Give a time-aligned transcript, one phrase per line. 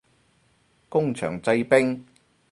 [0.89, 2.03] 工場製冰